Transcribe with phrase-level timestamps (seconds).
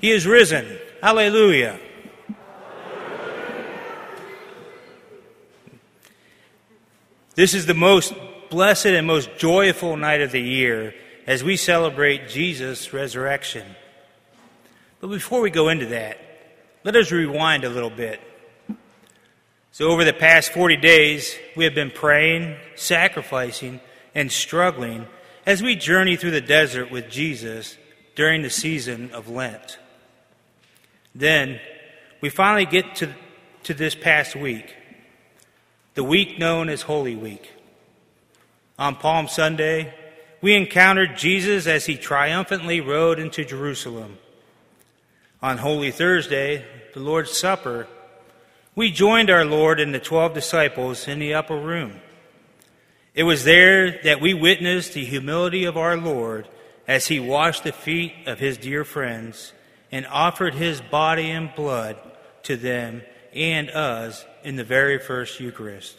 [0.00, 0.78] He is risen.
[1.02, 1.78] Hallelujah.
[7.34, 8.14] This is the most
[8.50, 10.94] blessed and most joyful night of the year
[11.26, 13.64] as we celebrate Jesus' resurrection.
[15.00, 16.18] But before we go into that,
[16.84, 18.20] let us rewind a little bit.
[19.70, 23.80] So, over the past 40 days, we have been praying, sacrificing,
[24.14, 25.06] and struggling
[25.46, 27.76] as we journey through the desert with Jesus
[28.16, 29.78] during the season of Lent.
[31.14, 31.60] Then,
[32.20, 33.14] we finally get to,
[33.64, 34.74] to this past week,
[35.94, 37.52] the week known as Holy Week.
[38.78, 39.94] On Palm Sunday,
[40.40, 44.18] we encountered Jesus as he triumphantly rode into Jerusalem.
[45.42, 47.88] On Holy Thursday, the Lord's Supper,
[48.74, 52.00] we joined our Lord and the twelve disciples in the upper room.
[53.14, 56.46] It was there that we witnessed the humility of our Lord
[56.86, 59.52] as he washed the feet of his dear friends
[59.90, 61.96] and offered his body and blood
[62.44, 63.02] to them
[63.34, 65.96] and us in the very first Eucharist.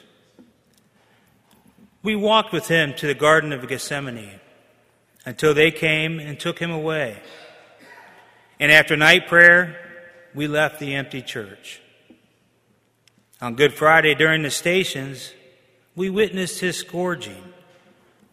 [2.02, 4.40] We walked with him to the Garden of Gethsemane
[5.26, 7.22] until they came and took him away.
[8.60, 9.78] And after night prayer,
[10.34, 11.82] we left the empty church.
[13.42, 15.34] On Good Friday during the stations,
[15.96, 17.54] we witnessed his scourging,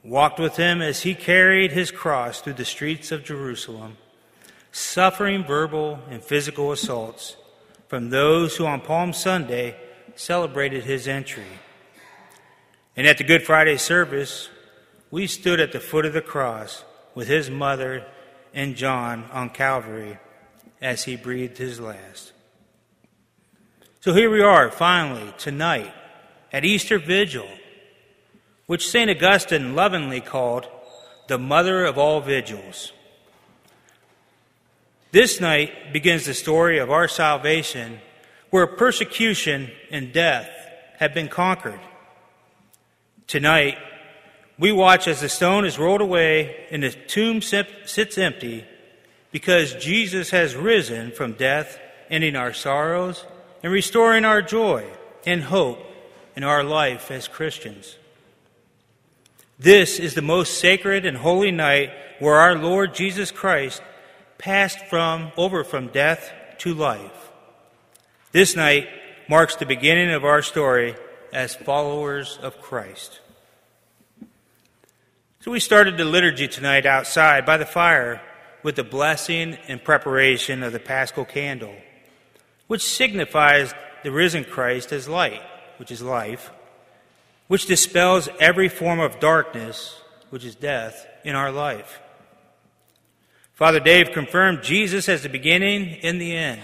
[0.05, 3.97] walked with him as he carried his cross through the streets of Jerusalem,
[4.77, 7.37] suffering verbal and physical assaults
[7.89, 9.75] from those who on Palm Sunday
[10.17, 11.61] celebrated his entry.
[12.95, 14.51] And at the Good Friday service,
[15.11, 18.05] we stood at the foot of the cross with his mother
[18.53, 20.19] and John on Calvary
[20.83, 22.33] as he breathed his last.
[24.01, 25.93] So here we are, finally, tonight,
[26.53, 27.49] at Easter Vigil,
[28.67, 29.11] which St.
[29.11, 30.69] Augustine lovingly called
[31.29, 32.93] the mother of all vigils.
[35.17, 38.01] This night begins the story of our salvation,
[38.51, 40.51] where persecution and death
[40.98, 41.80] have been conquered.
[43.27, 43.79] Tonight,
[44.58, 48.67] we watch as the stone is rolled away and the tomb sits empty
[49.33, 51.79] because Jesus has risen from death,
[52.11, 53.24] ending our sorrows
[53.62, 54.85] and restoring our joy
[55.24, 55.79] and hope
[56.36, 57.96] in our life as Christians.
[59.58, 63.80] This is the most sacred and holy night where our Lord Jesus Christ
[64.39, 67.30] passed from over from death to life.
[68.33, 68.89] This night
[69.29, 70.95] marks the beginning of our story
[71.33, 73.20] as followers of Christ.
[75.41, 78.20] So we started the liturgy tonight outside by the fire
[78.63, 81.74] with the blessing and preparation of the paschal candle,
[82.67, 83.73] which signifies
[84.03, 85.42] the risen Christ as light,
[85.79, 86.51] which is life,
[87.48, 92.01] which dispels every form of darkness, which is death, in our life.
[93.56, 96.61] Father Dave confirmed Jesus as the beginning and the end,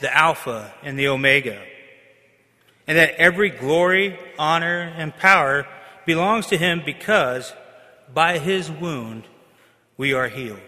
[0.00, 1.60] the Alpha and the Omega,
[2.86, 5.66] and that every glory, honor, and power
[6.06, 7.52] belongs to him because
[8.14, 9.24] by his wound
[9.96, 10.60] we are healed.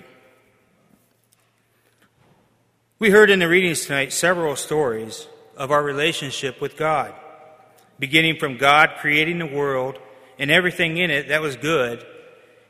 [2.98, 7.14] We heard in the readings tonight several stories of our relationship with God,
[8.00, 10.00] beginning from God creating the world
[10.37, 12.04] and everything in it that was good,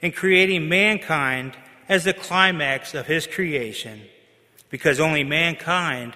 [0.03, 1.57] and creating mankind
[1.91, 4.01] as the climax of his creation,
[4.71, 6.15] because only mankind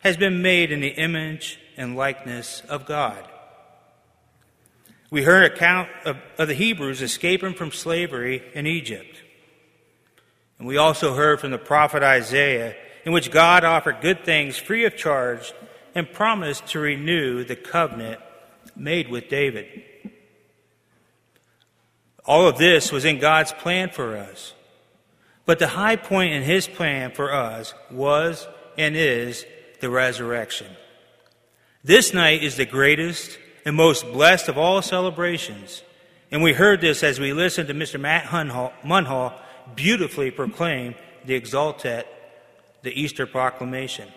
[0.00, 3.26] has been made in the image and likeness of God.
[5.10, 9.22] We heard account of, of the Hebrews escaping from slavery in Egypt.
[10.58, 12.74] And we also heard from the prophet Isaiah,
[13.04, 15.52] in which God offered good things free of charge
[15.94, 18.20] and promised to renew the covenant
[18.74, 19.84] made with David.
[22.24, 24.54] All of this was in God's plan for us.
[25.46, 28.46] But the high point in his plan for us was
[28.78, 29.44] and is
[29.80, 30.68] the resurrection.
[31.82, 35.82] This night is the greatest and most blessed of all celebrations.
[36.30, 38.00] And we heard this as we listened to Mr.
[38.00, 39.38] Matt Munhall
[39.74, 42.04] beautifully proclaim the Exultet,
[42.82, 44.08] the Easter proclamation.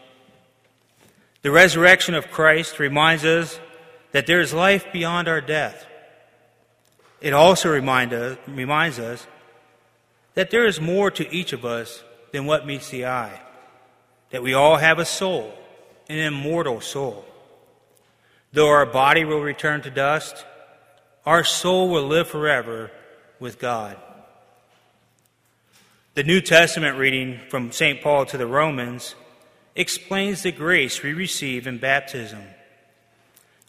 [1.42, 3.60] The resurrection of Christ reminds us
[4.12, 5.86] that there is life beyond our death.
[7.22, 9.28] It also remind us, reminds us
[10.38, 13.42] that there is more to each of us than what meets the eye,
[14.30, 15.52] that we all have a soul,
[16.10, 17.26] an immortal soul.
[18.54, 20.46] Though our body will return to dust,
[21.26, 22.92] our soul will live forever
[23.40, 23.98] with God.
[26.14, 28.00] The New Testament reading from St.
[28.00, 29.16] Paul to the Romans
[29.76, 32.44] explains the grace we receive in baptism.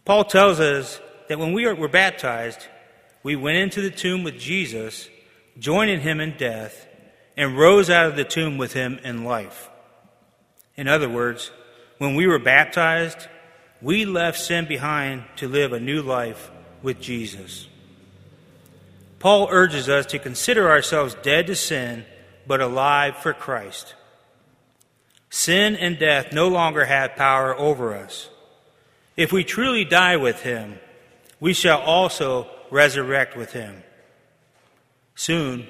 [0.04, 1.00] Paul tells us
[1.30, 2.66] that when we were baptized,
[3.22, 5.08] we went into the tomb with Jesus,
[5.58, 6.86] joining him in death,
[7.36, 9.70] and rose out of the tomb with him in life.
[10.76, 11.50] In other words,
[11.98, 13.28] when we were baptized,
[13.80, 16.50] we left sin behind to live a new life
[16.82, 17.68] with Jesus.
[19.18, 22.04] Paul urges us to consider ourselves dead to sin,
[22.46, 23.94] but alive for Christ.
[25.30, 28.30] Sin and death no longer have power over us.
[29.16, 30.78] If we truly die with him,
[31.40, 33.82] we shall also resurrect with him.
[35.18, 35.66] Soon,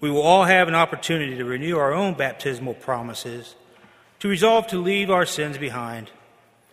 [0.00, 3.54] we will all have an opportunity to renew our own baptismal promises,
[4.20, 6.10] to resolve to leave our sins behind,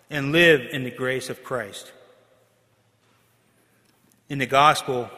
[0.10, 1.92] and live in the grace of Christ.
[4.30, 5.10] In the gospel,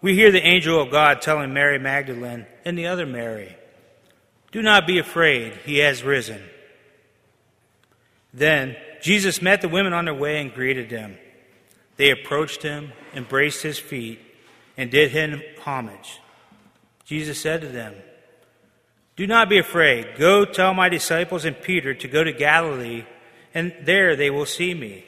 [0.00, 3.54] we hear the angel of God telling Mary Magdalene and the other Mary,
[4.50, 6.42] Do not be afraid, he has risen.
[8.32, 11.18] Then Jesus met the women on their way and greeted them.
[11.98, 14.20] They approached him, embraced his feet,
[14.78, 16.18] and did him homage.
[17.10, 17.92] Jesus said to them,
[19.16, 20.16] Do not be afraid.
[20.16, 23.04] Go tell my disciples and Peter to go to Galilee,
[23.52, 25.04] and there they will see me.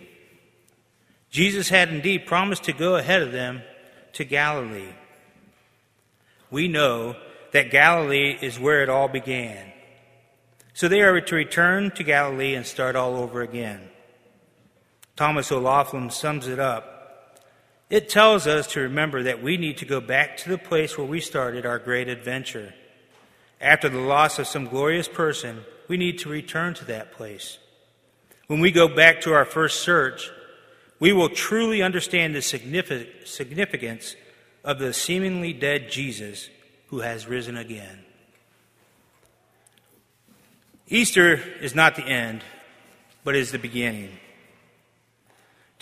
[1.30, 3.62] Jesus had indeed promised to go ahead of them
[4.14, 4.92] to Galilee.
[6.50, 7.14] We know
[7.52, 9.72] that Galilee is where it all began.
[10.74, 13.80] So they are to return to Galilee and start all over again.
[15.14, 17.01] Thomas O'Loughlin sums it up.
[17.92, 21.06] It tells us to remember that we need to go back to the place where
[21.06, 22.72] we started our great adventure.
[23.60, 27.58] After the loss of some glorious person, we need to return to that place.
[28.46, 30.30] When we go back to our first search,
[31.00, 34.16] we will truly understand the significance
[34.64, 36.48] of the seemingly dead Jesus
[36.86, 37.98] who has risen again.
[40.88, 42.42] Easter is not the end,
[43.22, 44.18] but is the beginning.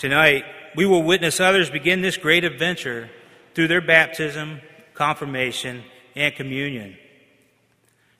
[0.00, 3.10] Tonight, we will witness others begin this great adventure
[3.54, 4.62] through their baptism,
[4.94, 5.84] confirmation,
[6.16, 6.96] and communion.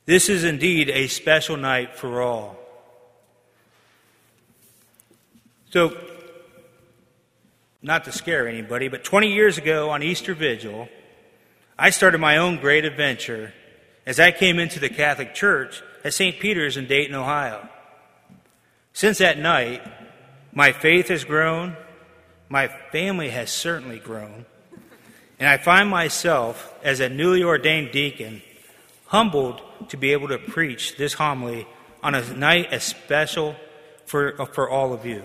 [0.04, 2.58] This is indeed a special night for all.
[5.70, 5.96] So,
[7.80, 10.86] not to scare anybody, but 20 years ago on Easter Vigil,
[11.78, 13.54] I started my own great adventure
[14.04, 16.38] as I came into the Catholic Church at St.
[16.40, 17.66] Peter's in Dayton, Ohio.
[18.92, 19.80] Since that night,
[20.52, 21.76] my faith has grown,
[22.48, 24.46] my family has certainly grown,
[25.38, 28.42] and I find myself, as a newly ordained deacon,
[29.06, 31.66] humbled to be able to preach this homily
[32.02, 33.56] on a night as special
[34.06, 35.22] for, for all of you.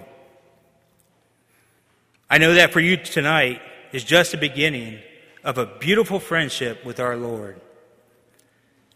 [2.30, 3.62] I know that for you tonight
[3.92, 5.00] is just the beginning
[5.44, 7.60] of a beautiful friendship with our Lord.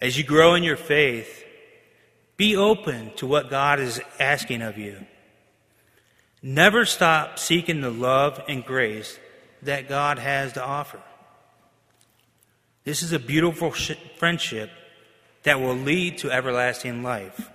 [0.02, 1.44] As you grow in your faith,
[2.38, 5.06] be open to what God is asking of you.
[6.42, 9.20] Never stop seeking the love and grace
[9.64, 11.02] that God has to offer.
[12.86, 13.72] This is a beautiful
[14.18, 14.70] friendship
[15.44, 17.50] that will lead to everlasting life.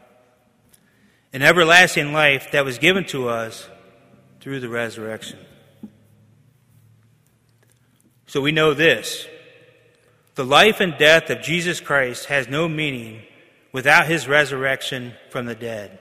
[1.32, 3.68] An everlasting life that was given to us
[4.40, 5.38] through the resurrection.
[8.26, 9.26] So we know this
[10.34, 13.22] the life and death of Jesus Christ has no meaning
[13.72, 15.98] without his resurrection from the dead.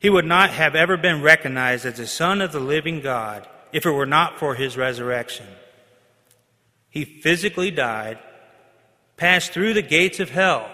[0.00, 3.84] He would not have ever been recognized as the Son of the living God if
[3.84, 5.46] it were not for his resurrection.
[6.88, 8.18] He physically died,
[9.18, 10.70] passed through the gates of hell,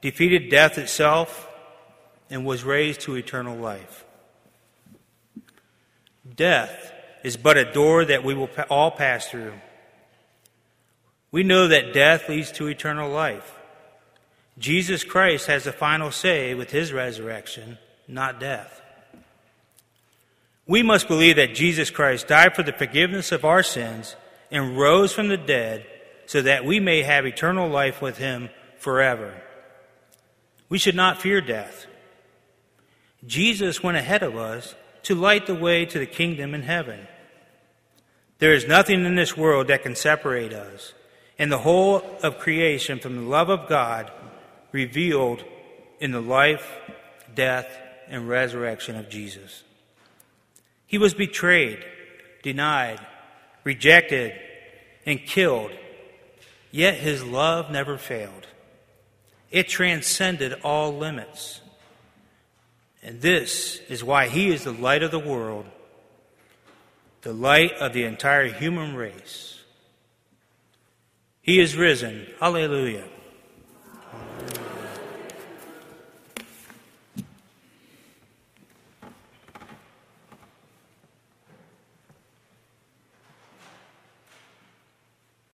[0.00, 1.48] defeated death itself,
[2.30, 4.04] and was raised to eternal life.
[6.34, 6.92] Death
[7.22, 9.52] is but a door that we will all pass through.
[11.30, 13.58] We know that death leads to eternal life.
[14.58, 17.76] Jesus Christ has the final say with his resurrection,
[18.10, 18.80] not death.
[20.66, 24.14] We must believe that Jesus Christ died for the forgiveness of our sins
[24.50, 25.84] and rose from the dead
[26.26, 29.34] so that we may have eternal life with him forever.
[30.68, 31.86] We should not fear death.
[33.26, 37.06] Jesus went ahead of us to light the way to the kingdom in heaven.
[38.38, 40.94] There is nothing in this world that can separate us
[41.40, 44.10] and the whole of creation from the love of God
[44.72, 45.42] revealed
[45.98, 46.70] in the life,
[47.34, 47.66] death,
[48.10, 49.62] and resurrection of Jesus.
[50.86, 51.84] He was betrayed,
[52.42, 53.00] denied,
[53.64, 54.34] rejected,
[55.06, 55.70] and killed,
[56.70, 58.46] yet his love never failed.
[59.50, 61.60] It transcended all limits.
[63.02, 65.66] And this is why he is the light of the world,
[67.22, 69.60] the light of the entire human race.
[71.40, 72.26] He is risen.
[72.38, 73.08] Hallelujah.